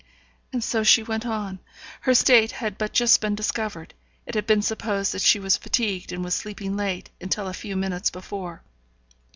and 0.51 0.63
so 0.63 0.81
she 0.81 1.03
went 1.03 1.27
on. 1.27 1.59
Her 1.99 2.15
state 2.15 2.53
had 2.53 2.79
but 2.79 2.91
just 2.91 3.21
been 3.21 3.35
discovered; 3.35 3.93
it 4.25 4.33
had 4.33 4.47
been 4.47 4.63
supposed 4.63 5.11
that 5.11 5.21
she 5.21 5.39
was 5.39 5.57
fatigued, 5.57 6.11
and 6.11 6.23
was 6.23 6.33
sleeping 6.33 6.75
late, 6.75 7.11
until 7.21 7.47
a 7.47 7.53
few 7.53 7.75
minutes 7.75 8.09
before. 8.09 8.63